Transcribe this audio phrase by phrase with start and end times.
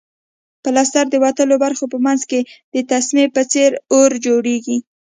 [0.63, 2.39] پلستر د وتلو برخو په منځ کې
[2.73, 4.77] د تسمې په څېر اوار جوړیږي.